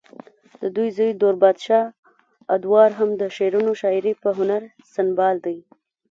ددوي 0.61 0.89
زوے 0.97 1.09
دور 1.21 1.35
بادشاه 1.43 1.85
ادوار 2.55 2.89
هم 2.99 3.09
د 3.21 3.23
شعرو 3.37 3.77
شاعرۍ 3.81 4.13
پۀ 4.21 4.29
هنر 4.37 4.61
سنبال 4.93 5.35
دے 5.45 5.55